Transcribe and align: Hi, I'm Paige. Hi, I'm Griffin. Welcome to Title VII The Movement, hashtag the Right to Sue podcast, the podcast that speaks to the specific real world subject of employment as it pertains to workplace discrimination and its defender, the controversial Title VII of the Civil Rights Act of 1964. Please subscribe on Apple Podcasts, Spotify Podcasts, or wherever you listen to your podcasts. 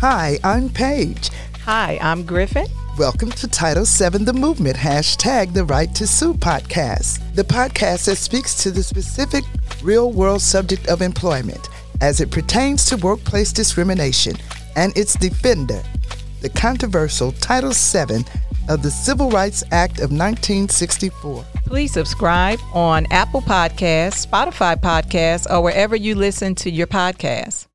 Hi, 0.00 0.38
I'm 0.44 0.68
Paige. 0.68 1.30
Hi, 1.64 1.98
I'm 2.02 2.26
Griffin. 2.26 2.66
Welcome 2.98 3.30
to 3.30 3.48
Title 3.48 3.86
VII 3.86 4.24
The 4.24 4.34
Movement, 4.34 4.76
hashtag 4.76 5.54
the 5.54 5.64
Right 5.64 5.94
to 5.94 6.06
Sue 6.06 6.34
podcast, 6.34 7.34
the 7.34 7.44
podcast 7.44 8.04
that 8.04 8.16
speaks 8.16 8.62
to 8.62 8.70
the 8.70 8.82
specific 8.82 9.42
real 9.82 10.12
world 10.12 10.42
subject 10.42 10.86
of 10.88 11.00
employment 11.00 11.70
as 12.02 12.20
it 12.20 12.30
pertains 12.30 12.84
to 12.86 12.98
workplace 12.98 13.54
discrimination 13.54 14.36
and 14.76 14.94
its 14.98 15.14
defender, 15.14 15.82
the 16.42 16.50
controversial 16.50 17.32
Title 17.32 17.72
VII 17.72 18.26
of 18.68 18.82
the 18.82 18.90
Civil 18.90 19.30
Rights 19.30 19.64
Act 19.72 19.92
of 20.00 20.10
1964. 20.12 21.42
Please 21.64 21.92
subscribe 21.92 22.60
on 22.74 23.06
Apple 23.10 23.40
Podcasts, 23.40 24.26
Spotify 24.26 24.76
Podcasts, 24.76 25.50
or 25.50 25.62
wherever 25.62 25.96
you 25.96 26.14
listen 26.14 26.54
to 26.56 26.70
your 26.70 26.86
podcasts. 26.86 27.66